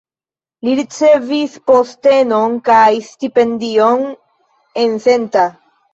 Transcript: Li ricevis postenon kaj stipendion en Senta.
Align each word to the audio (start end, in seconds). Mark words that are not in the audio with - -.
Li 0.67 0.71
ricevis 0.79 1.57
postenon 1.71 2.57
kaj 2.71 2.89
stipendion 3.11 4.03
en 4.85 4.97
Senta. 5.05 5.45